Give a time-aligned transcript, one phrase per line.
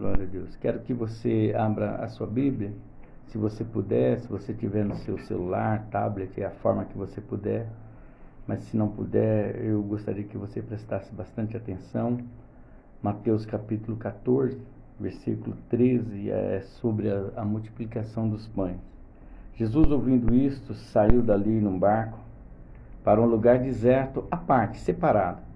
[0.00, 0.56] Glória a Deus.
[0.56, 2.72] Quero que você abra a sua Bíblia,
[3.26, 7.20] se você puder, se você tiver no seu celular, tablet, é a forma que você
[7.20, 7.68] puder.
[8.46, 12.18] Mas se não puder, eu gostaria que você prestasse bastante atenção.
[13.02, 14.58] Mateus capítulo 14,
[14.98, 18.80] versículo 13, é sobre a, a multiplicação dos pães.
[19.54, 22.18] Jesus, ouvindo isto, saiu dali num barco
[23.04, 25.49] para um lugar deserto à parte, separado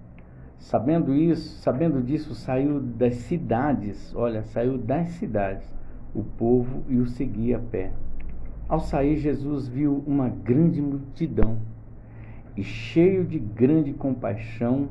[0.57, 5.71] Sabendo isso, sabendo disso, saiu das cidades, olha, saiu das cidades,
[6.13, 7.91] o povo e o seguia a pé.
[8.67, 11.57] Ao sair, Jesus viu uma grande multidão
[12.57, 14.87] e cheio de grande compaixão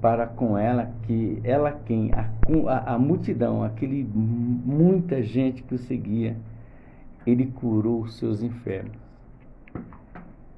[0.00, 2.30] para com ela, que ela quem a,
[2.68, 6.36] a, a multidão, aquele muita gente que o seguia,
[7.26, 8.96] ele curou os seus enfermos.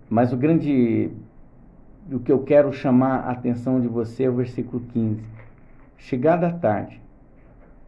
[0.09, 1.11] Mas o grande
[2.15, 5.23] o que eu quero chamar a atenção de você é o versículo 15.
[5.97, 7.01] Chegada a tarde,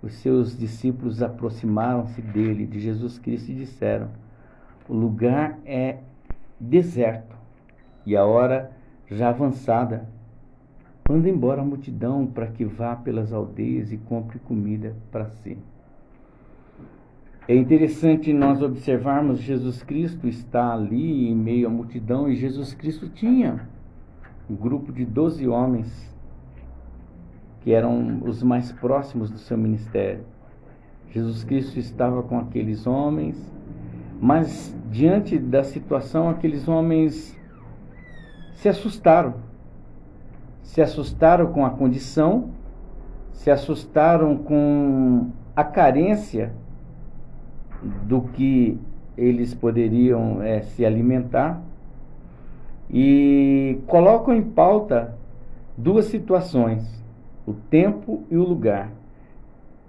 [0.02, 4.08] os seus discípulos aproximaram-se dele, de Jesus Cristo, e disseram:
[4.88, 5.98] O lugar é
[6.58, 7.36] deserto
[8.06, 8.70] e a hora
[9.10, 10.08] já avançada.
[11.08, 15.58] Manda embora a multidão para que vá pelas aldeias e compre comida para si.
[17.46, 23.10] É interessante nós observarmos Jesus Cristo está ali em meio à multidão e Jesus Cristo
[23.10, 23.68] tinha
[24.48, 26.12] um grupo de 12 homens
[27.60, 30.24] que eram os mais próximos do seu ministério.
[31.10, 33.36] Jesus Cristo estava com aqueles homens,
[34.20, 37.38] mas diante da situação, aqueles homens
[38.52, 39.34] se assustaram.
[40.62, 42.50] Se assustaram com a condição,
[43.32, 46.52] se assustaram com a carência
[48.02, 48.78] do que
[49.16, 51.62] eles poderiam é, se alimentar
[52.90, 55.16] e colocam em pauta
[55.76, 56.84] duas situações:
[57.46, 58.92] o tempo e o lugar.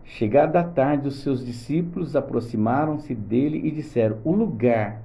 [0.03, 5.01] Chegada a tarde, os seus discípulos aproximaram-se dele e disseram: O lugar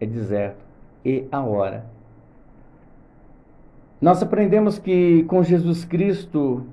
[0.00, 0.64] é deserto
[1.04, 1.84] e a hora.
[4.00, 6.66] Nós aprendemos que com Jesus Cristo,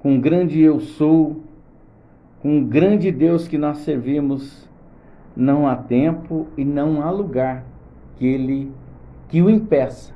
[0.00, 1.42] com o grande eu sou,
[2.40, 4.68] com o grande Deus que nós servimos,
[5.36, 7.64] não há tempo e não há lugar
[8.18, 8.72] que ele
[9.28, 10.12] que o impeça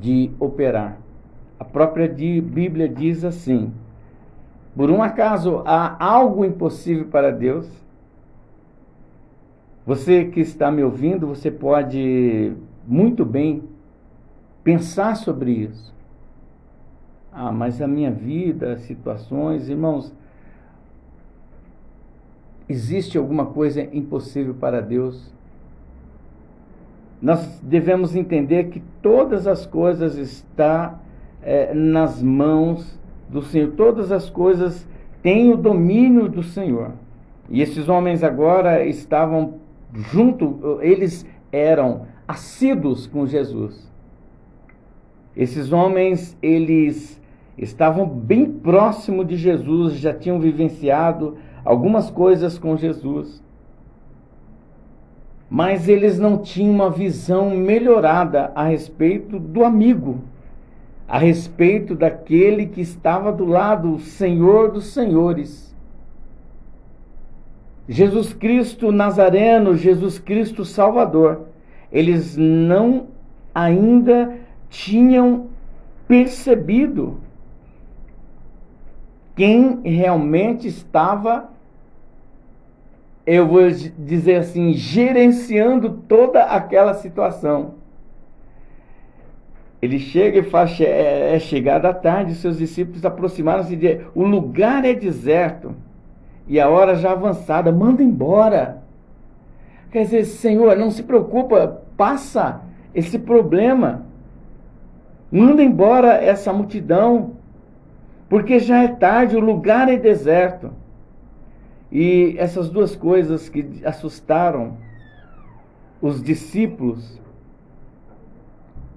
[0.00, 0.98] de operar.
[1.58, 3.72] A própria Bíblia diz assim:
[4.78, 7.68] por um acaso há algo impossível para Deus?
[9.84, 12.52] Você que está me ouvindo, você pode
[12.86, 13.64] muito bem
[14.62, 15.92] pensar sobre isso.
[17.32, 20.14] Ah, mas a minha vida, situações, irmãos,
[22.68, 25.32] existe alguma coisa impossível para Deus?
[27.20, 30.98] Nós devemos entender que todas as coisas estão
[31.42, 32.98] é, nas mãos
[33.28, 34.86] do Senhor, todas as coisas
[35.22, 36.92] têm o domínio do Senhor.
[37.50, 39.54] E esses homens agora estavam
[39.92, 43.90] junto, eles eram assíduos com Jesus.
[45.36, 47.20] Esses homens, eles
[47.56, 53.42] estavam bem próximo de Jesus, já tinham vivenciado algumas coisas com Jesus
[55.48, 60.20] mas eles não tinham uma visão melhorada a respeito do amigo,
[61.06, 65.74] a respeito daquele que estava do lado, o Senhor dos Senhores.
[67.88, 71.46] Jesus Cristo Nazareno, Jesus Cristo Salvador.
[71.90, 73.06] Eles não
[73.54, 74.36] ainda
[74.68, 75.46] tinham
[76.06, 77.18] percebido
[79.34, 81.48] quem realmente estava
[83.34, 87.74] eu vou dizer assim, gerenciando toda aquela situação.
[89.82, 94.82] Ele chega e faz, é, é chegada a tarde, seus discípulos aproximaram-se de o lugar
[94.86, 95.74] é deserto
[96.46, 98.82] e a hora já avançada, manda embora.
[99.92, 102.62] Quer dizer, Senhor, não se preocupa, passa
[102.94, 104.06] esse problema.
[105.30, 107.32] Manda embora essa multidão,
[108.26, 110.70] porque já é tarde, o lugar é deserto.
[111.90, 114.76] E essas duas coisas que assustaram
[116.00, 117.18] os discípulos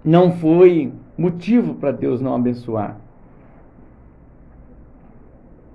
[0.03, 2.97] não foi motivo para Deus não abençoar.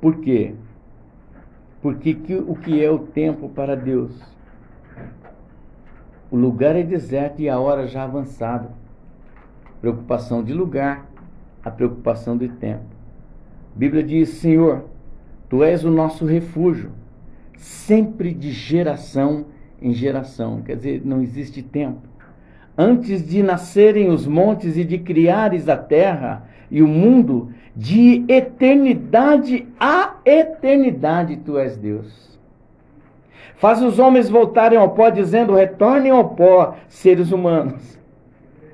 [0.01, 0.55] Por quê?
[1.81, 4.13] Porque que, o que é o tempo para Deus?
[6.31, 8.71] O lugar é deserto e a hora já avançada.
[9.81, 11.07] Preocupação de lugar,
[11.65, 12.85] a preocupação de tempo.
[13.75, 14.85] A Bíblia diz: Senhor,
[15.49, 16.91] tu és o nosso refúgio
[17.57, 19.47] sempre de geração
[19.81, 20.63] em geração.
[20.63, 22.09] Quer dizer, não existe tempo.
[22.77, 29.69] Antes de nascerem os montes e de criares a terra e o mundo, De eternidade
[29.79, 32.39] a eternidade tu és Deus.
[33.57, 37.99] Faz os homens voltarem ao pó, dizendo: retornem ao pó, seres humanos.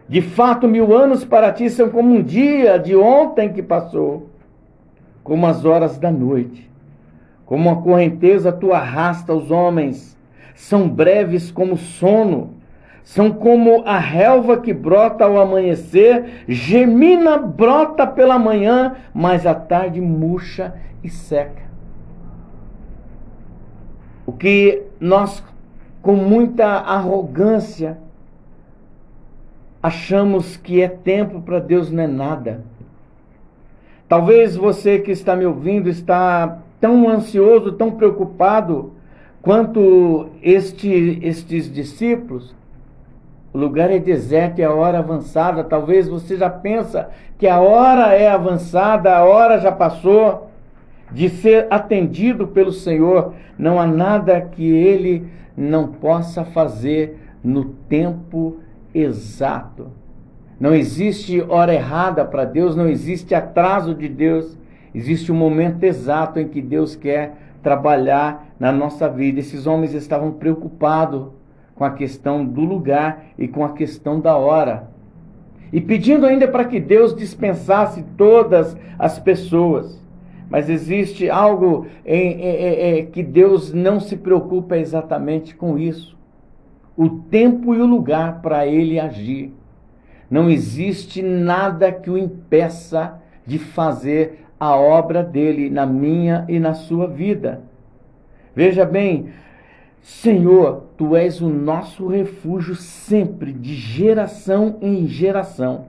[0.08, 4.28] De fato, mil anos para ti são como um dia de ontem que passou,
[5.24, 6.70] como as horas da noite.
[7.52, 10.16] Como uma correnteza tu arrasta os homens,
[10.54, 12.54] são breves como sono
[13.04, 20.00] são como a relva que brota ao amanhecer, gemina, brota pela manhã, mas à tarde
[20.00, 20.72] murcha
[21.04, 21.62] e seca.
[24.24, 25.44] O que nós,
[26.00, 27.98] com muita arrogância,
[29.82, 32.64] achamos que é tempo para Deus não é nada.
[34.08, 38.92] Talvez você que está me ouvindo está tão ansioso, tão preocupado
[39.40, 42.54] quanto este, estes discípulos
[43.52, 45.62] o lugar é deserto e a hora avançada.
[45.62, 50.50] Talvez você já pensa que a hora é avançada, a hora já passou
[51.10, 53.34] de ser atendido pelo Senhor.
[53.58, 58.56] Não há nada que ele não possa fazer no tempo
[58.94, 59.88] exato.
[60.58, 64.56] Não existe hora errada para Deus, não existe atraso de Deus.
[64.94, 69.40] Existe um momento exato em que Deus quer trabalhar na nossa vida.
[69.40, 71.28] Esses homens estavam preocupados
[71.74, 74.90] com a questão do lugar e com a questão da hora.
[75.72, 80.00] E pedindo ainda para que Deus dispensasse todas as pessoas.
[80.50, 86.14] Mas existe algo em, em, em, que Deus não se preocupa exatamente com isso.
[86.94, 89.50] O tempo e o lugar para ele agir.
[90.30, 96.72] Não existe nada que o impeça de fazer a obra dele na minha e na
[96.72, 97.62] sua vida.
[98.54, 99.30] Veja bem,
[100.00, 105.86] Senhor, tu és o nosso refúgio sempre, de geração em geração.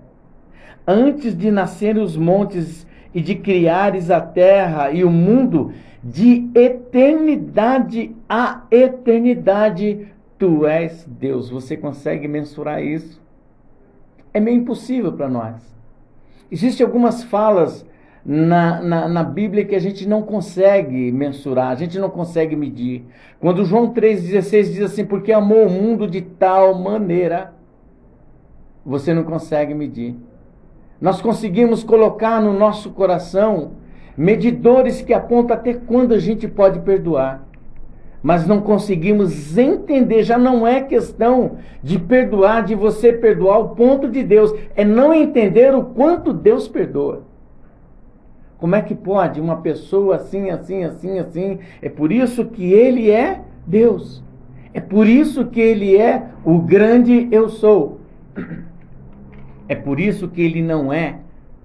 [0.88, 5.72] Antes de nascerem os montes e de criares a terra e o mundo,
[6.04, 10.08] de eternidade a eternidade,
[10.40, 11.48] tu és Deus.
[11.52, 13.22] Você consegue mensurar isso?
[14.34, 15.62] É meio impossível para nós.
[16.52, 17.86] Existem algumas falas
[18.26, 23.06] na, na, na, Bíblia que a gente não consegue mensurar, a gente não consegue medir.
[23.40, 27.54] Quando João 3,16 diz assim, porque amou o mundo de tal maneira,
[28.86, 30.16] você não consegue medir.
[31.02, 33.72] Nós conseguimos colocar no nosso coração
[34.16, 37.46] medidores que apontam até quando a gente pode perdoar.
[38.22, 44.08] Mas não conseguimos entender, já não é questão de perdoar, de você perdoar o ponto
[44.08, 47.33] de Deus, é não entender o quanto Deus perdoa.
[48.64, 51.60] Como é que pode uma pessoa assim, assim, assim, assim?
[51.82, 54.24] É por isso que ele é Deus.
[54.74, 58.00] É por isso que ele é o grande eu sou.
[59.68, 61.20] É por isso que ele não é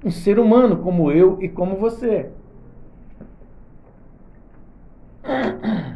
[0.05, 2.31] um ser humano como eu e como você.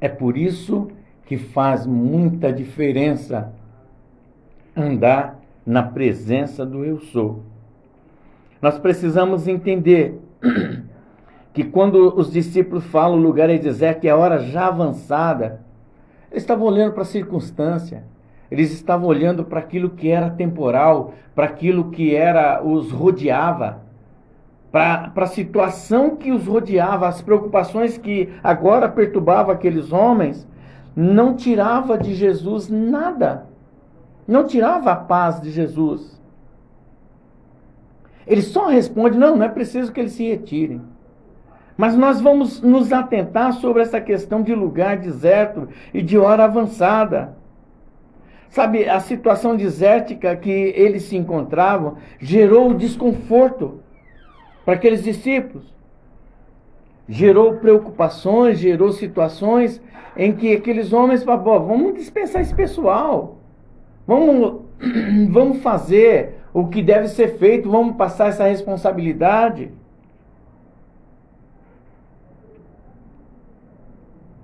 [0.00, 0.90] É por isso
[1.26, 3.52] que faz muita diferença
[4.74, 7.42] andar na presença do eu sou.
[8.60, 10.20] Nós precisamos entender
[11.52, 15.60] que quando os discípulos falam o lugar é deserto e a hora já avançada,
[16.30, 18.04] eles estavam olhando para a circunstância,
[18.50, 23.82] eles estavam olhando para aquilo que era temporal, para aquilo que era os rodeava,
[24.70, 30.46] para a situação que os rodeava, as preocupações que agora perturbavam aqueles homens,
[30.94, 33.46] não tirava de Jesus nada,
[34.28, 36.19] não tirava a paz de Jesus.
[38.30, 40.80] Ele só responde: não, não é preciso que eles se retirem.
[41.76, 47.36] Mas nós vamos nos atentar sobre essa questão de lugar deserto e de hora avançada.
[48.48, 53.80] Sabe, a situação desértica que eles se encontravam gerou desconforto
[54.64, 55.74] para aqueles discípulos.
[57.08, 59.82] Gerou preocupações, gerou situações
[60.16, 63.38] em que aqueles homens falavam: vamos dispensar esse pessoal.
[64.06, 64.60] Vamos,
[65.30, 69.70] vamos fazer o que deve ser feito, vamos passar essa responsabilidade.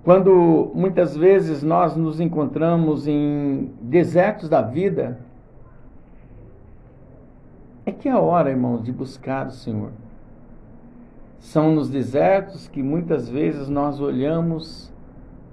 [0.04, 5.18] Quando muitas vezes nós nos encontramos em desertos da vida,
[7.84, 9.90] é que é a hora, irmãos, de buscar o Senhor.
[11.40, 14.92] São nos desertos que muitas vezes nós olhamos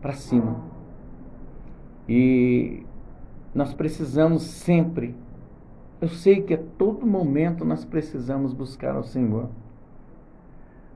[0.01, 0.57] para cima.
[2.07, 2.85] E
[3.55, 5.15] nós precisamos sempre
[6.03, 9.47] eu sei que a todo momento nós precisamos buscar ao Senhor.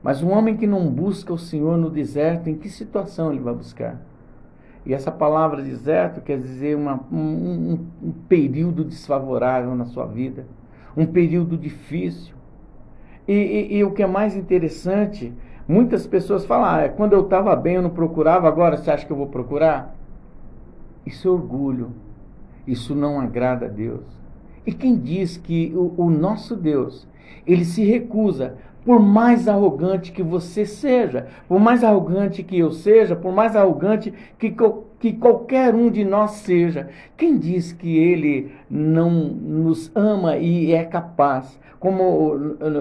[0.02, 3.54] Mas um homem que não busca o Senhor no deserto, em que situação ele vai
[3.54, 4.02] buscar?
[4.84, 10.44] E essa palavra deserto quer dizer uma, um, um, período desfavorável na sua vida,
[10.94, 12.34] um período difícil.
[13.26, 15.32] E, e, e o que é mais interessante,
[15.66, 19.12] muitas pessoas falam, ah, quando eu estava bem eu não procurava, agora você acha que
[19.12, 19.96] eu vou procurar?
[21.06, 21.92] Isso é orgulho.
[22.66, 24.17] Isso não agrada a Deus.
[24.68, 27.08] E quem diz que o, o nosso Deus,
[27.46, 33.16] ele se recusa por mais arrogante que você seja, por mais arrogante que eu seja,
[33.16, 34.54] por mais arrogante que,
[35.00, 40.84] que qualquer um de nós seja, quem diz que ele não nos ama e é
[40.84, 41.58] capaz?
[41.80, 42.36] Como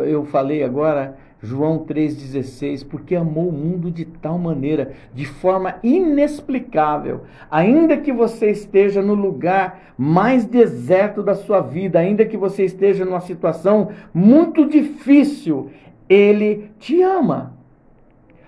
[0.05, 7.21] eu falei agora, João 3,16, porque amou o mundo de tal maneira, de forma inexplicável,
[7.49, 13.05] ainda que você esteja no lugar mais deserto da sua vida, ainda que você esteja
[13.05, 15.69] numa situação muito difícil,
[16.09, 17.53] ele te ama.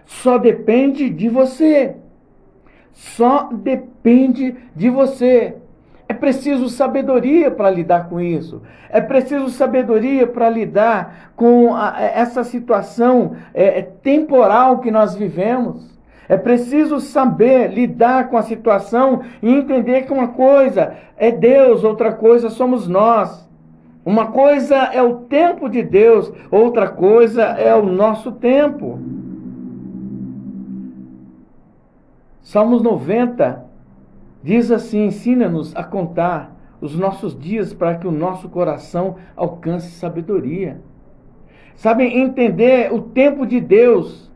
[0.05, 1.96] Só depende de você.
[2.91, 5.55] Só depende de você.
[6.19, 8.61] É preciso sabedoria para lidar com isso.
[8.89, 15.97] É preciso sabedoria para lidar com a, essa situação é, é, temporal que nós vivemos.
[16.27, 22.11] É preciso saber lidar com a situação e entender que uma coisa é Deus, outra
[22.11, 23.49] coisa somos nós.
[24.05, 28.99] Uma coisa é o tempo de Deus, outra coisa é o nosso tempo.
[32.41, 33.68] Salmos 90
[34.43, 40.81] diz assim: ensina-nos a contar os nossos dias para que o nosso coração alcance sabedoria.
[41.75, 44.29] Sabem, entender o tempo de Deus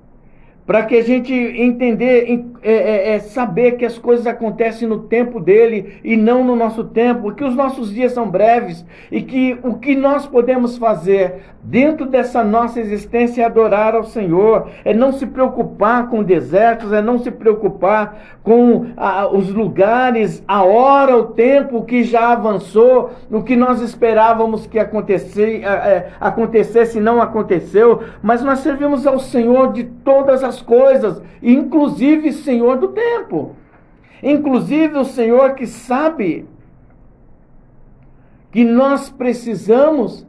[0.66, 5.40] para que a gente entender, é, é, é, saber que as coisas acontecem no tempo
[5.40, 9.76] dele e não no nosso tempo, que os nossos dias são breves e que o
[9.76, 15.26] que nós podemos fazer dentro dessa nossa existência é adorar ao Senhor, é não se
[15.26, 21.84] preocupar com desertos, é não se preocupar com a, os lugares, a hora, o tempo
[21.84, 28.60] que já avançou, o que nós esperávamos que acontecesse, é, acontecesse não aconteceu, mas nós
[28.60, 33.56] servimos ao Senhor de todas as as coisas, inclusive Senhor do tempo.
[34.22, 36.46] Inclusive o Senhor que sabe
[38.52, 40.26] que nós precisamos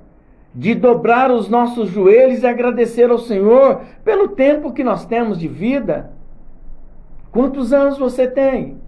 [0.54, 5.48] de dobrar os nossos joelhos e agradecer ao Senhor pelo tempo que nós temos de
[5.48, 6.12] vida.
[7.30, 8.78] Quantos anos você tem?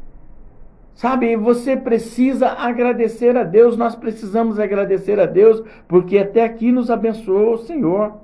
[0.95, 6.91] Sabe, você precisa agradecer a Deus, nós precisamos agradecer a Deus, porque até aqui nos
[6.91, 8.15] abençoou o Senhor.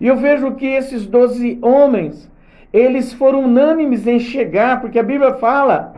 [0.00, 2.30] E eu vejo que esses doze homens,
[2.72, 5.94] eles foram unânimes em chegar, porque a Bíblia fala,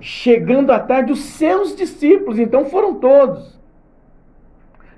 [0.00, 3.56] chegando à tarde, os seus discípulos, então foram todos.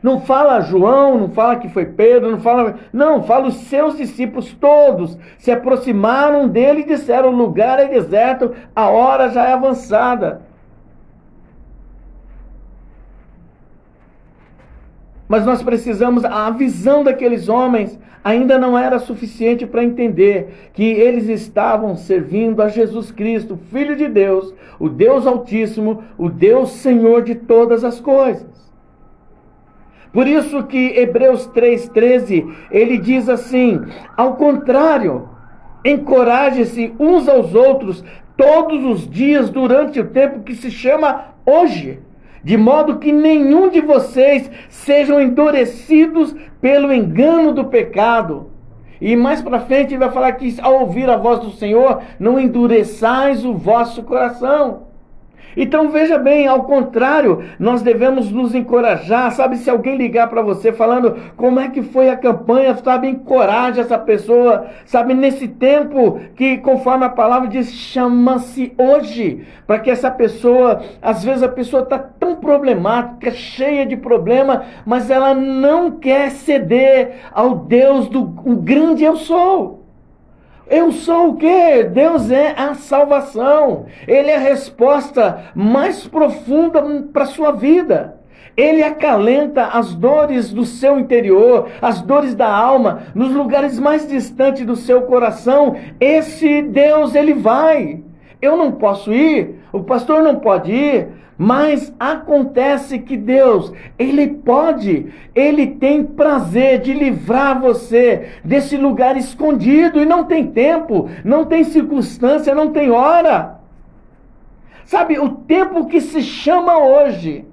[0.02, 2.76] Não fala João, não fala que foi Pedro, não fala.
[2.92, 8.54] Não, fala os seus discípulos todos se aproximaram dele e disseram: o lugar é deserto,
[8.74, 10.42] a hora já é avançada.
[15.28, 21.28] Mas nós precisamos, a visão daqueles homens ainda não era suficiente para entender que eles
[21.28, 27.34] estavam servindo a Jesus Cristo, Filho de Deus, o Deus Altíssimo, o Deus Senhor de
[27.34, 28.48] todas as coisas.
[30.12, 33.80] Por isso que Hebreus 3,13, ele diz assim:
[34.16, 35.28] ao contrário,
[35.84, 38.02] encoraje-se uns aos outros
[38.34, 42.00] todos os dias durante o tempo que se chama hoje
[42.48, 48.48] de modo que nenhum de vocês sejam endurecidos pelo engano do pecado.
[48.98, 52.40] E mais para frente ele vai falar que ao ouvir a voz do Senhor, não
[52.40, 54.87] endureçais o vosso coração.
[55.56, 59.30] Então veja bem, ao contrário, nós devemos nos encorajar.
[59.32, 63.80] Sabe, se alguém ligar para você falando como é que foi a campanha, sabe, encoraja
[63.80, 64.66] essa pessoa.
[64.84, 71.24] Sabe, nesse tempo que, conforme a palavra diz, chama-se hoje, para que essa pessoa, às
[71.24, 77.54] vezes a pessoa está tão problemática, cheia de problema, mas ela não quer ceder ao
[77.56, 79.77] Deus do o grande eu sou.
[80.70, 81.84] Eu sou o que?
[81.84, 83.86] Deus é a salvação.
[84.06, 86.82] Ele é a resposta mais profunda
[87.12, 88.18] para a sua vida.
[88.56, 94.66] Ele acalenta as dores do seu interior, as dores da alma, nos lugares mais distantes
[94.66, 95.76] do seu coração.
[96.00, 98.02] Esse Deus, ele vai.
[98.40, 105.06] Eu não posso ir, o pastor não pode ir, mas acontece que Deus, Ele pode,
[105.34, 111.62] Ele tem prazer de livrar você desse lugar escondido e não tem tempo, não tem
[111.62, 113.58] circunstância, não tem hora.
[114.84, 117.44] Sabe, o tempo que se chama hoje.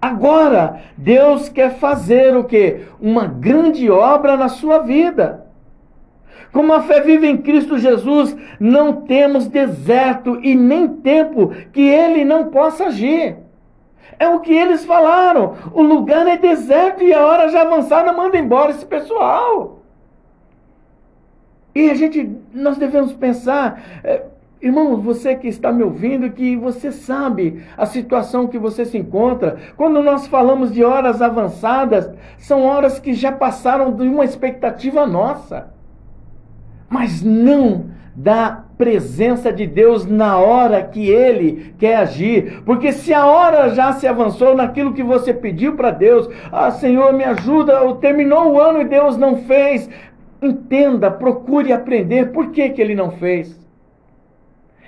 [0.00, 2.82] Agora, Deus quer fazer o que?
[3.00, 5.43] Uma grande obra na sua vida.
[6.52, 12.24] Como a fé vive em Cristo Jesus, não temos deserto e nem tempo que ele
[12.24, 13.36] não possa agir.
[14.18, 15.54] É o que eles falaram.
[15.72, 19.80] O lugar é deserto e a hora já avançada manda embora esse pessoal.
[21.74, 24.22] E a gente, nós devemos pensar, é,
[24.62, 29.58] irmão, você que está me ouvindo, que você sabe a situação que você se encontra.
[29.76, 35.73] Quando nós falamos de horas avançadas, são horas que já passaram de uma expectativa nossa.
[36.88, 42.62] Mas não da presença de Deus na hora que ele quer agir.
[42.64, 47.12] Porque se a hora já se avançou naquilo que você pediu para Deus, ah, Senhor,
[47.12, 49.88] me ajuda, terminou o ano e Deus não fez.
[50.40, 53.58] Entenda, procure aprender por que, que ele não fez.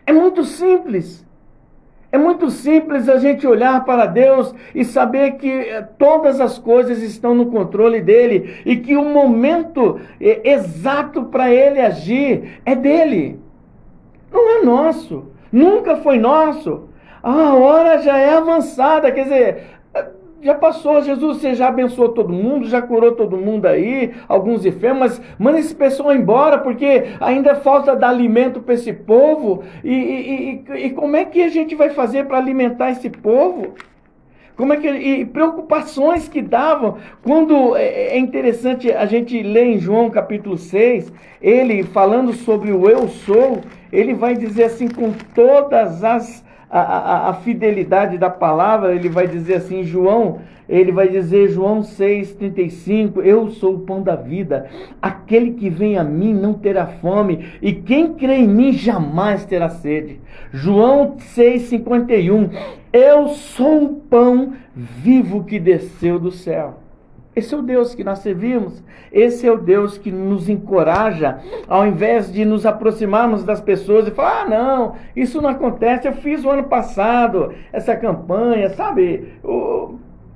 [0.05, 1.26] É muito simples.
[2.17, 7.03] É muito simples a gente olhar para Deus e saber que eh, todas as coisas
[7.03, 13.39] estão no controle dele e que o momento eh, exato para ele agir é dele.
[14.33, 15.27] Não é nosso.
[15.53, 16.89] Nunca foi nosso.
[17.23, 19.65] A hora já é avançada, quer dizer,
[20.47, 25.19] já passou, Jesus, você já abençoou todo mundo, já curou todo mundo aí, alguns enfermos,
[25.19, 29.65] mas manda esse pessoal embora, porque ainda falta dar alimento para esse povo.
[29.83, 33.75] E, e, e, e, como é que a gente vai fazer para alimentar esse povo?
[34.57, 39.79] Como é que e preocupações que davam quando é, é interessante a gente ler em
[39.79, 41.13] João capítulo 6,
[41.43, 43.61] ele falando sobre o eu sou,
[43.93, 49.29] ele vai dizer assim com todas as a, a, a, fidelidade da palavra, ele vai
[49.29, 54.67] dizer assim, João, ele vai dizer, João 6,35, eu sou o pão da vida,
[55.01, 59.69] aquele que vem a mim não terá fome, e quem crê em mim jamais terá
[59.69, 60.21] sede.
[60.53, 62.51] João 6,51,
[62.93, 66.86] eu sou o pão vivo que desceu do céu.
[67.37, 68.83] Esse é o Deus que nós servimos.
[69.13, 71.39] Esse é o Deus que nos encoraja,
[71.69, 76.15] ao invés de nos aproximarmos das pessoas e falar: ah, não, isso não acontece, eu
[76.15, 79.35] fiz o ano passado essa campanha, sabe?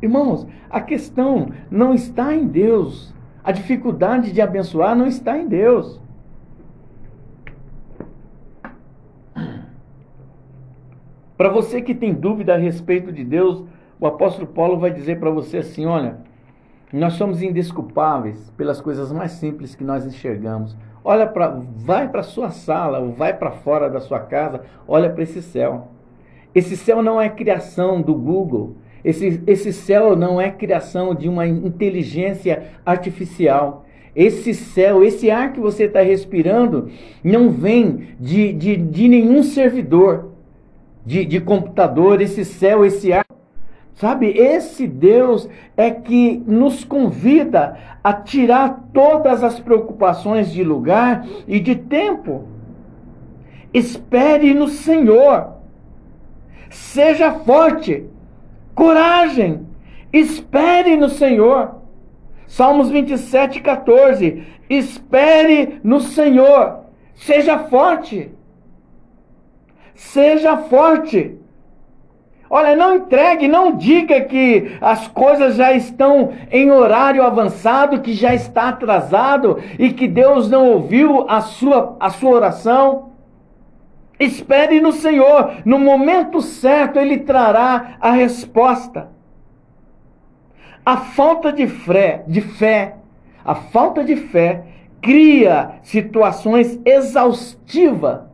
[0.02, 3.14] Irmãos, a questão não está em Deus.
[3.42, 5.99] A dificuldade de abençoar não está em Deus.
[11.34, 13.65] Para você que tem dúvida a respeito de Deus,
[13.99, 16.28] o apóstolo Paulo vai dizer para você assim: olha
[16.93, 20.76] nós somos indesculpáveis pelas coisas mais simples que nós enxergamos.
[21.05, 25.23] Olha para, vai para sua sala, ou vai para fora da sua casa, olha para
[25.23, 25.89] esse céu.
[26.55, 28.76] Esse céu não é criação do Google.
[29.05, 33.87] Esse, esse céu não é criação de uma inteligência artificial.
[34.15, 36.91] Esse céu, esse ar que você está respirando,
[37.23, 40.33] não vem de, de, de nenhum servidor
[41.07, 42.21] de, de computador.
[42.21, 43.25] Esse céu, esse ar
[44.00, 51.60] Sabe, esse Deus é que nos convida a tirar todas as preocupações de lugar e
[51.60, 52.49] de tempo.
[53.75, 55.52] Espere no Senhor.
[56.71, 58.06] Seja forte.
[58.75, 59.67] Coragem.
[60.10, 61.82] Espere no Senhor.
[62.47, 64.47] Salmos 27, 14.
[64.71, 66.86] Espere no Senhor.
[67.15, 68.30] Seja forte.
[69.95, 71.39] Seja forte.
[72.52, 78.34] Olha, não entregue, não diga que as coisas já estão em horário avançado, que já
[78.34, 83.10] está atrasado e que Deus não ouviu a sua, a sua oração.
[84.19, 89.08] Espere no Senhor, no momento certo Ele trará a resposta.
[90.84, 92.97] A falta de fé, de fé,
[93.45, 94.65] a falta de fé
[95.00, 98.29] cria situações exaustivas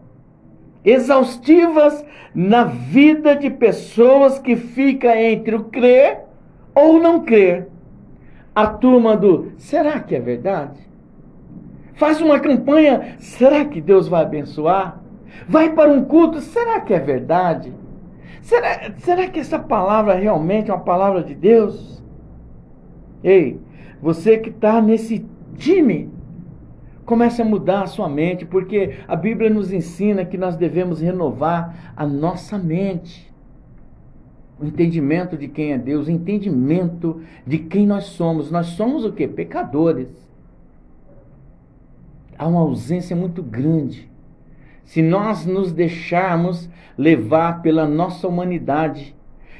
[0.86, 6.20] exaustivas na vida de pessoas que fica entre o crer
[6.72, 7.68] ou não crer.
[8.54, 10.86] A turma do será que é verdade?
[11.94, 15.00] Faz uma campanha, será que Deus vai abençoar?
[15.48, 17.72] Vai para um culto, será que é verdade?
[18.40, 22.02] Será, será que essa palavra realmente é uma palavra de Deus?
[23.24, 23.60] Ei,
[24.00, 26.10] você que está nesse time,
[27.06, 31.92] Comece a mudar a sua mente, porque a Bíblia nos ensina que nós devemos renovar
[31.96, 33.32] a nossa mente.
[34.60, 38.50] O entendimento de quem é Deus, o entendimento de quem nós somos.
[38.50, 39.28] Nós somos o que?
[39.28, 40.08] Pecadores.
[42.36, 44.10] Há uma ausência muito grande.
[44.84, 49.15] Se nós nos deixarmos levar pela nossa humanidade,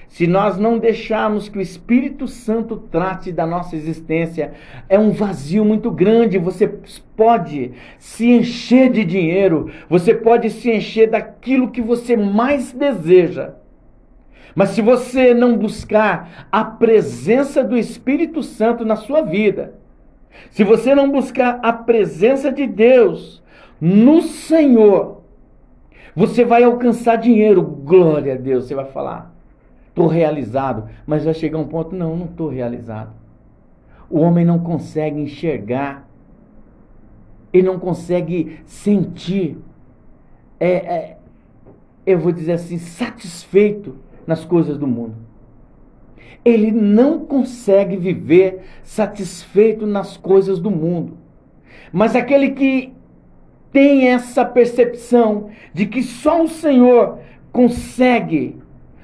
[0.08, 4.52] se nós não deixarmos que o Espírito Santo trate da nossa existência,
[4.88, 6.38] é um vazio muito grande.
[6.38, 6.66] Você
[7.16, 13.54] pode se encher de dinheiro, você pode se encher daquilo que você mais deseja.
[14.54, 19.74] Mas se você não buscar a presença do Espírito Santo na sua vida,
[20.50, 23.42] se você não buscar a presença de Deus
[23.78, 25.22] no Senhor,
[26.14, 27.60] você vai alcançar dinheiro.
[27.60, 29.35] Glória a Deus, você vai falar.
[29.96, 30.88] Estou realizado.
[31.06, 33.14] Mas vai chegar um ponto, não, não estou realizado.
[34.10, 36.08] O homem não consegue enxergar,
[37.52, 39.56] ele não consegue sentir,
[40.60, 41.16] é, é,
[42.04, 45.14] eu vou dizer assim, satisfeito nas coisas do mundo.
[46.44, 51.14] Ele não consegue viver satisfeito nas coisas do mundo.
[51.92, 52.92] Mas aquele que
[53.72, 57.18] tem essa percepção de que só o Senhor
[57.50, 58.56] consegue,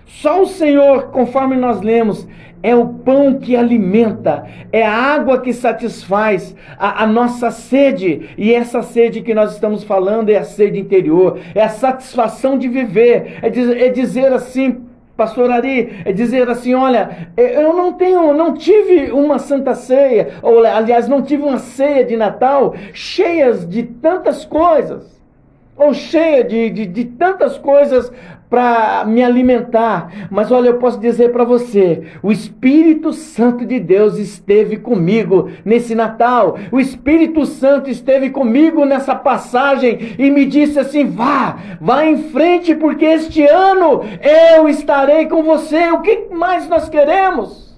[0.06, 2.26] só o Senhor, conforme nós lemos,
[2.62, 8.54] é o pão que alimenta, é a água que satisfaz a, a, nossa sede, e
[8.54, 13.38] essa sede que nós estamos falando é a sede interior, é a satisfação de viver,
[13.42, 13.48] é,
[13.86, 14.84] é dizer assim,
[15.16, 20.64] pastor Ari, é dizer assim, olha, eu não tenho, não tive uma santa ceia, ou
[20.64, 25.21] aliás, não tive uma ceia de Natal cheias de tantas coisas,
[25.76, 28.12] ou cheia de, de, de tantas coisas
[28.52, 30.28] para me alimentar.
[30.30, 35.94] Mas olha, eu posso dizer para você: o Espírito Santo de Deus esteve comigo nesse
[35.94, 36.58] Natal.
[36.70, 42.74] O Espírito Santo esteve comigo nessa passagem e me disse assim: vá, vá em frente,
[42.74, 44.02] porque este ano
[44.54, 45.90] eu estarei com você.
[45.90, 47.71] O que mais nós queremos?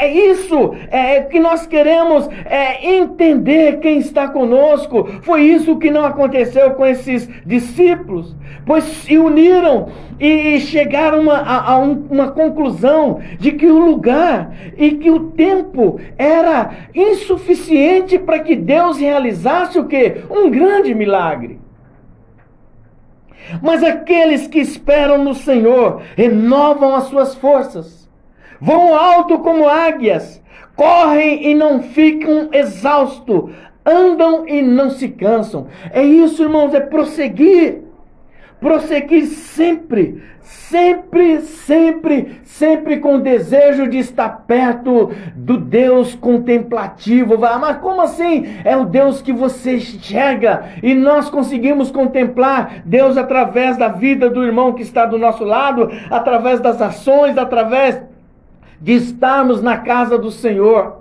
[0.00, 5.06] É isso é, que nós queremos é, entender quem está conosco.
[5.20, 8.34] Foi isso que não aconteceu com esses discípulos,
[8.64, 14.54] pois se uniram e chegaram uma, a, a um, uma conclusão de que o lugar
[14.78, 20.22] e que o tempo era insuficiente para que Deus realizasse o que?
[20.30, 21.60] Um grande milagre.
[23.60, 27.99] Mas aqueles que esperam no Senhor renovam as suas forças
[28.60, 30.42] Vão alto como águias,
[30.76, 33.50] correm e não ficam exaustos,
[33.84, 35.66] andam e não se cansam.
[35.92, 37.82] É isso, irmãos, é prosseguir.
[38.60, 47.38] Prosseguir sempre, sempre, sempre, sempre com o desejo de estar perto do Deus contemplativo.
[47.38, 48.46] Mas como assim?
[48.62, 54.44] É o Deus que você enxerga e nós conseguimos contemplar Deus através da vida do
[54.44, 58.09] irmão que está do nosso lado, através das ações, através
[58.80, 61.00] de estarmos na casa do Senhor.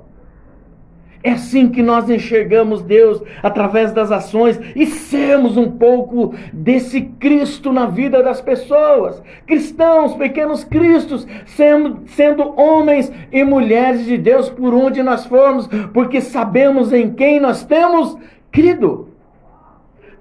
[1.21, 7.73] É assim que nós enxergamos Deus através das ações e sermos um pouco desse Cristo
[7.73, 9.21] na vida das pessoas.
[9.45, 16.21] Cristãos, pequenos cristos, sendo, sendo homens e mulheres de Deus por onde nós formos, porque
[16.21, 18.17] sabemos em quem nós temos
[18.49, 19.09] crido.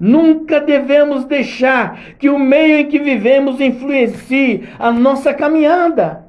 [0.00, 6.27] Nunca devemos deixar que o meio em que vivemos influencie a nossa caminhada.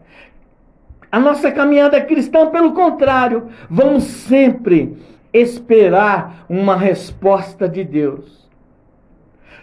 [1.12, 4.98] A nossa caminhada cristã, pelo contrário, vamos sempre
[5.34, 8.48] esperar uma resposta de Deus.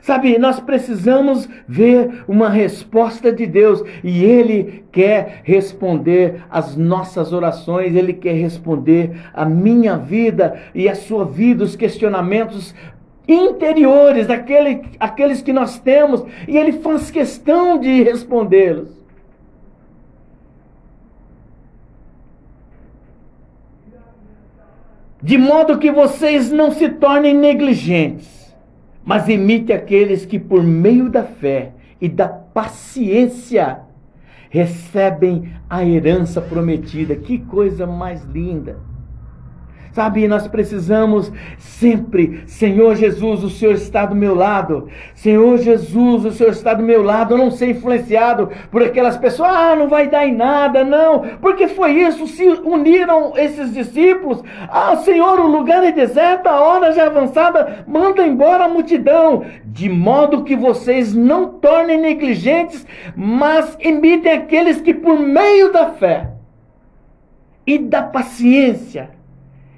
[0.00, 7.94] Sabe, nós precisamos ver uma resposta de Deus e Ele quer responder às nossas orações,
[7.94, 12.72] Ele quer responder à minha vida e à sua vida, os questionamentos
[13.26, 18.95] interiores, daquele, aqueles que nós temos, e Ele faz questão de respondê-los.
[25.26, 28.54] De modo que vocês não se tornem negligentes,
[29.04, 33.80] mas imite aqueles que, por meio da fé e da paciência,
[34.48, 37.16] recebem a herança prometida.
[37.16, 38.78] Que coisa mais linda!
[39.96, 44.90] Sabe, nós precisamos sempre, Senhor Jesus, o Senhor está do meu lado.
[45.14, 47.32] Senhor Jesus, o Senhor está do meu lado.
[47.32, 51.20] Eu não ser influenciado por aquelas pessoas, ah, não vai dar em nada, não.
[51.40, 54.44] Porque foi isso, se uniram esses discípulos.
[54.68, 59.46] Ah, Senhor, o lugar é deserto, a hora já é avançada, manda embora a multidão.
[59.64, 66.32] De modo que vocês não tornem negligentes, mas imitem aqueles que por meio da fé
[67.66, 69.15] e da paciência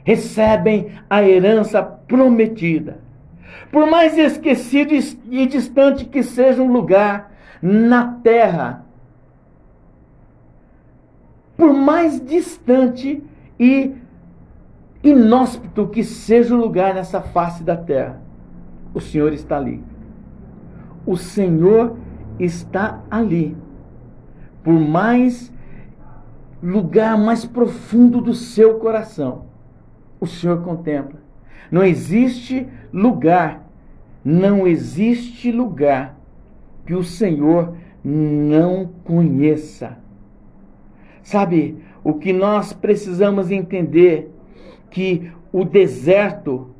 [0.08, 2.98] recebem a herança prometida.
[3.70, 4.94] Por mais esquecido
[5.30, 8.86] e distante que seja um lugar na terra,
[11.58, 13.22] por mais distante
[13.60, 13.94] e
[15.04, 18.18] inóspito que seja o lugar nessa face da terra,
[18.94, 19.84] o Senhor está ali.
[21.04, 21.98] O Senhor
[22.40, 23.54] está ali.
[24.64, 25.52] Por mais
[26.62, 29.47] lugar mais profundo do seu coração,
[30.20, 31.20] o Senhor contempla.
[31.70, 33.68] Não existe lugar,
[34.24, 36.18] não existe lugar
[36.86, 39.98] que o Senhor não conheça.
[41.22, 44.32] Sabe, o que nós precisamos entender
[44.90, 46.70] que o deserto,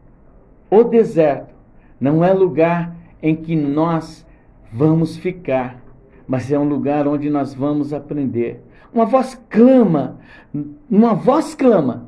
[0.71, 1.55] o deserto,
[2.01, 4.27] não é lugar em que nós
[4.73, 5.83] vamos ficar,
[6.27, 8.63] mas é um lugar onde nós vamos aprender.
[8.93, 10.19] Uma voz clama,
[10.91, 12.08] uma voz clama.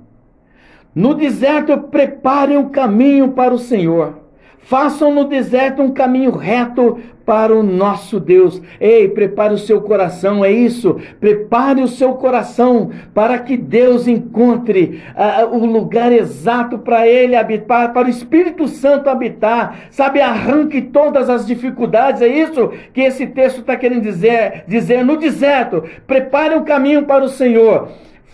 [1.01, 4.19] No deserto preparem um caminho para o Senhor.
[4.59, 8.61] Façam no deserto um caminho reto para o nosso Deus.
[8.79, 11.01] Ei, prepare o seu coração, é isso.
[11.19, 17.95] Prepare o seu coração para que Deus encontre uh, o lugar exato para ele habitar,
[17.95, 19.87] para o Espírito Santo habitar.
[19.91, 22.21] Sabe, arranque todas as dificuldades.
[22.21, 25.83] É isso que esse texto está querendo dizer, dizer no deserto.
[26.07, 27.89] Prepare um caminho para o Senhor.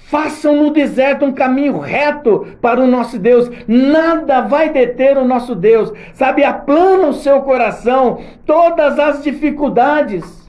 [0.09, 3.51] Façam no deserto um caminho reto para o nosso Deus.
[3.67, 5.93] Nada vai deter o nosso Deus.
[6.13, 10.49] Sabe, aplana o seu coração todas as dificuldades.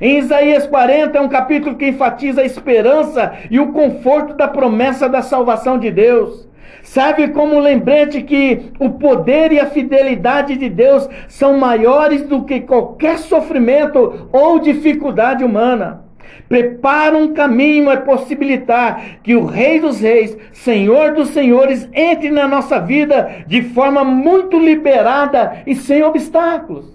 [0.00, 5.06] Em Isaías 40 é um capítulo que enfatiza a esperança e o conforto da promessa
[5.06, 6.48] da salvação de Deus.
[6.82, 12.62] Serve como lembrete que o poder e a fidelidade de Deus são maiores do que
[12.62, 16.03] qualquer sofrimento ou dificuldade humana.
[16.48, 22.46] Prepara um caminho é possibilitar que o Rei dos Reis, Senhor dos Senhores, entre na
[22.46, 26.94] nossa vida de forma muito liberada e sem obstáculos.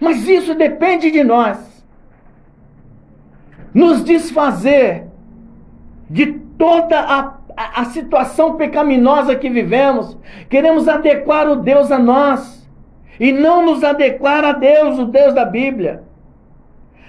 [0.00, 1.58] Mas isso depende de nós.
[3.72, 5.04] Nos desfazer
[6.10, 6.26] de
[6.58, 10.16] toda a, a, a situação pecaminosa que vivemos.
[10.50, 12.68] Queremos adequar o Deus a nós
[13.18, 16.02] e não nos adequar a Deus, o Deus da Bíblia.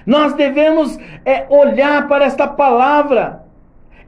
[0.05, 3.43] Nós devemos é, olhar para esta palavra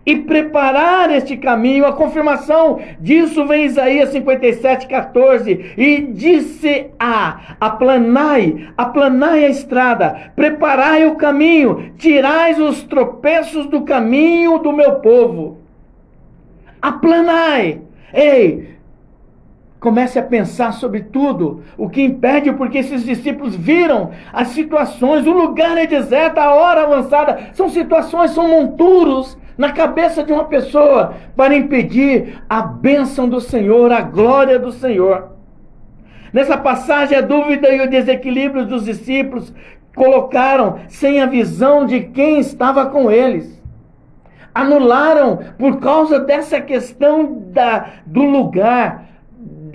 [0.05, 1.85] e preparar este caminho.
[1.85, 5.73] A confirmação disso vem em Isaías 57, 14.
[5.77, 14.59] E disse a: aplanai, aplanai a estrada, preparai o caminho, tirais os tropeços do caminho
[14.59, 15.59] do meu povo.
[16.81, 17.81] Aplanai.
[18.13, 18.74] Ei,
[19.85, 25.31] Comece a pensar sobre tudo, o que impede, porque esses discípulos viram as situações, o
[25.31, 31.13] lugar é deserto, a hora avançada, são situações, são monturos na cabeça de uma pessoa
[31.35, 35.33] para impedir a bênção do Senhor, a glória do Senhor.
[36.33, 39.53] Nessa passagem, a dúvida e o desequilíbrio dos discípulos
[39.95, 43.63] colocaram sem a visão de quem estava com eles.
[44.51, 49.13] Anularam por causa dessa questão da, do lugar,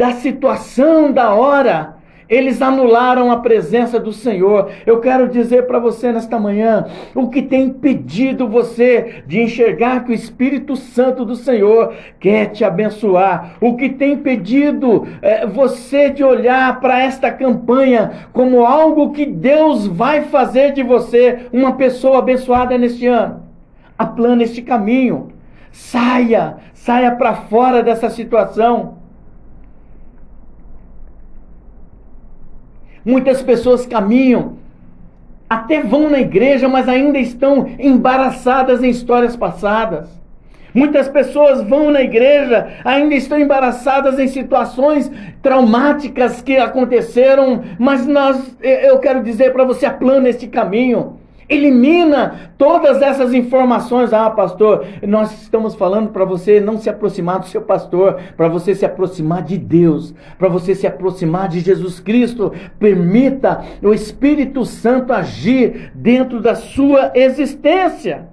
[0.01, 4.71] da situação, da hora, eles anularam a presença do Senhor.
[4.87, 10.11] Eu quero dizer para você nesta manhã o que tem impedido você de enxergar que
[10.11, 13.57] o Espírito Santo do Senhor quer te abençoar.
[13.61, 19.87] O que tem impedido é, você de olhar para esta campanha como algo que Deus
[19.87, 23.43] vai fazer de você uma pessoa abençoada neste ano.
[23.99, 25.29] Aplana este caminho.
[25.71, 29.00] Saia, saia para fora dessa situação.
[33.05, 34.59] Muitas pessoas caminham,
[35.49, 40.09] até vão na igreja, mas ainda estão embaraçadas em histórias passadas.
[40.73, 45.11] Muitas pessoas vão na igreja, ainda estão embaraçadas em situações
[45.43, 51.20] traumáticas que aconteceram, mas nós, eu quero dizer para você, aplana este caminho.
[51.51, 54.13] Elimina todas essas informações.
[54.13, 58.73] Ah, pastor, nós estamos falando para você não se aproximar do seu pastor, para você
[58.73, 62.53] se aproximar de Deus, para você se aproximar de Jesus Cristo.
[62.79, 68.29] Permita o Espírito Santo agir dentro da sua existência.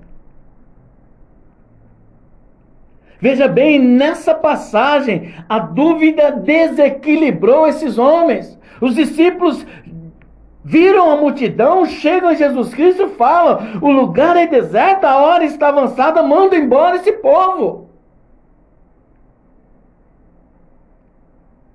[3.20, 8.58] Veja bem, nessa passagem, a dúvida desequilibrou esses homens.
[8.80, 9.66] Os discípulos
[10.68, 15.46] viram a multidão, chegam a Jesus Cristo e falam: o lugar é deserto, a hora
[15.46, 17.88] está avançada, manda embora esse povo.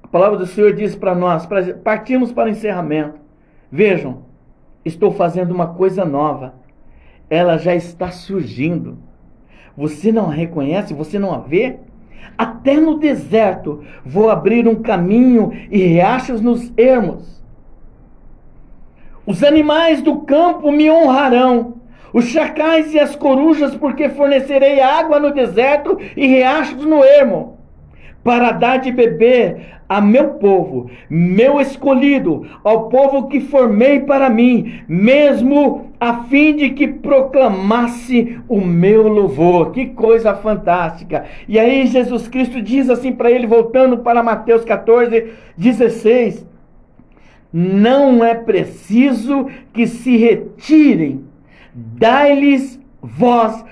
[0.03, 1.49] A palavra do Senhor diz para nós:
[1.83, 3.19] partimos para o encerramento.
[3.71, 4.25] Vejam,
[4.85, 6.55] estou fazendo uma coisa nova,
[7.31, 8.99] ela já está surgindo.
[9.75, 11.79] Você não a reconhece, você não a vê?
[12.37, 17.42] Até no deserto vou abrir um caminho e riachos nos ermos
[19.27, 21.75] os animais do campo me honrarão,
[22.13, 27.59] os chacais e as corujas, porque fornecerei água no deserto e riachos no ermo,
[28.23, 34.81] para dar de beber a meu povo, meu escolhido, ao povo que formei para mim,
[34.89, 39.71] mesmo a fim de que proclamasse o meu louvor.
[39.71, 41.25] Que coisa fantástica!
[41.47, 46.47] E aí Jesus Cristo diz assim para ele, voltando para Mateus 14, 16:
[47.53, 51.25] não é preciso que se retirem,
[51.75, 53.65] dai-lhes voz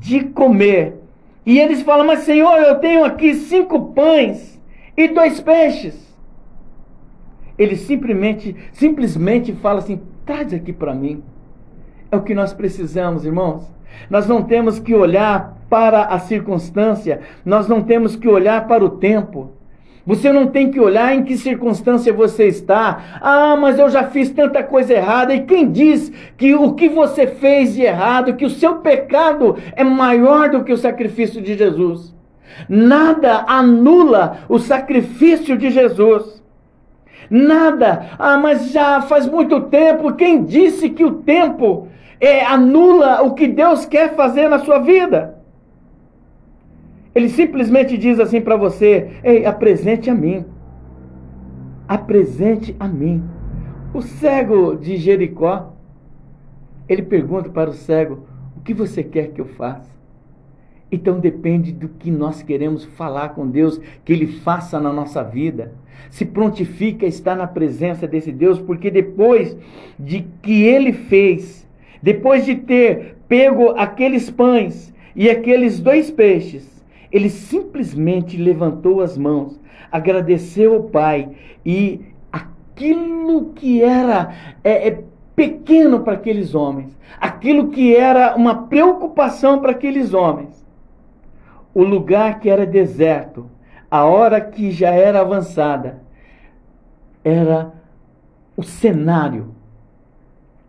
[0.00, 0.96] de comer.
[1.44, 4.60] E eles falam, mas Senhor, eu tenho aqui cinco pães
[4.96, 6.12] e dois peixes.
[7.58, 11.22] Ele simplesmente, simplesmente fala assim: traz aqui para mim.
[12.10, 13.70] É o que nós precisamos, irmãos.
[14.08, 18.90] Nós não temos que olhar para a circunstância, nós não temos que olhar para o
[18.90, 19.52] tempo.
[20.04, 23.20] Você não tem que olhar em que circunstância você está.
[23.20, 25.32] Ah, mas eu já fiz tanta coisa errada.
[25.32, 29.84] E quem diz que o que você fez de errado, que o seu pecado é
[29.84, 32.12] maior do que o sacrifício de Jesus?
[32.68, 36.42] Nada anula o sacrifício de Jesus.
[37.30, 38.10] Nada.
[38.18, 40.14] Ah, mas já faz muito tempo.
[40.14, 41.86] Quem disse que o tempo
[42.20, 45.41] é, anula o que Deus quer fazer na sua vida?
[47.14, 50.44] Ele simplesmente diz assim para você: Ei, apresente a mim.
[51.86, 53.22] Apresente a mim.
[53.92, 55.74] O cego de Jericó,
[56.88, 59.92] ele pergunta para o cego: O que você quer que eu faça?
[60.92, 65.72] Então depende do que nós queremos falar com Deus, que Ele faça na nossa vida.
[66.10, 69.56] Se prontifica a estar na presença desse Deus, porque depois
[69.98, 71.66] de que Ele fez,
[72.02, 76.71] depois de ter pego aqueles pães e aqueles dois peixes,
[77.12, 81.30] ele simplesmente levantou as mãos, agradeceu ao Pai
[81.64, 82.00] e
[82.32, 85.04] aquilo que era é, é
[85.36, 90.66] pequeno para aqueles homens, aquilo que era uma preocupação para aqueles homens,
[91.74, 93.50] o lugar que era deserto,
[93.90, 96.02] a hora que já era avançada,
[97.22, 97.72] era
[98.56, 99.54] o cenário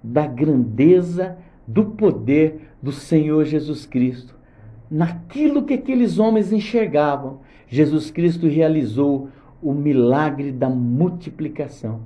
[0.04, 4.36] da grandeza, do poder do Senhor Jesus Cristo
[4.94, 9.30] naquilo que aqueles homens enxergavam, Jesus Cristo realizou
[9.60, 12.02] o milagre da multiplicação.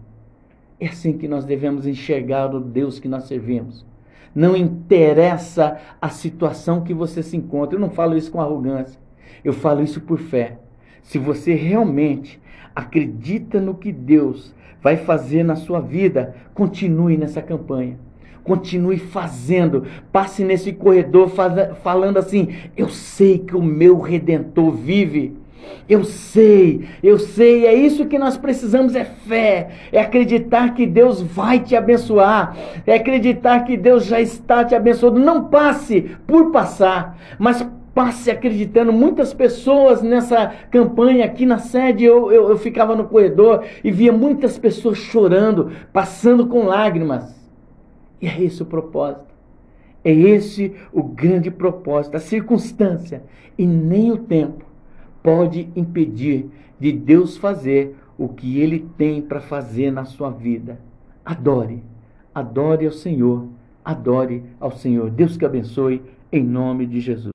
[0.80, 3.86] É assim que nós devemos enxergar o Deus que nós servimos.
[4.34, 7.76] Não interessa a situação que você se encontra.
[7.76, 8.98] Eu não falo isso com arrogância.
[9.44, 10.58] Eu falo isso por fé.
[11.02, 12.40] Se você realmente
[12.74, 18.00] acredita no que Deus vai fazer na sua vida, continue nessa campanha.
[18.48, 19.84] Continue fazendo.
[20.12, 21.30] Passe nesse corredor
[21.84, 25.36] falando assim: Eu sei que o meu redentor vive.
[25.90, 31.22] Eu sei, eu sei, é isso que nós precisamos: é fé, é acreditar que Deus
[31.22, 32.56] vai te abençoar,
[32.86, 35.20] é acreditar que Deus já está te abençoando.
[35.20, 38.94] Não passe por passar, mas passe acreditando.
[38.94, 44.14] Muitas pessoas nessa campanha aqui na sede, eu, eu, eu ficava no corredor e via
[44.14, 47.37] muitas pessoas chorando, passando com lágrimas.
[48.22, 49.36] E é esse o propósito.
[50.04, 52.16] É esse o grande propósito.
[52.16, 53.24] A circunstância
[53.58, 54.66] e nem o tempo
[55.22, 56.50] pode impedir
[56.80, 60.80] de Deus fazer o que ele tem para fazer na sua vida.
[61.26, 61.84] Adore.
[62.34, 63.48] Adore ao Senhor.
[63.84, 65.10] Adore ao Senhor.
[65.10, 66.02] Deus que abençoe
[66.32, 67.32] em nome de Jesus.